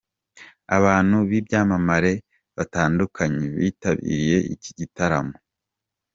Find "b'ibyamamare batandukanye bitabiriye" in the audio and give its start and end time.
1.27-4.37